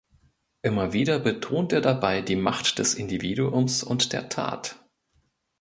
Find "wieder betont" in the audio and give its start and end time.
0.93-1.71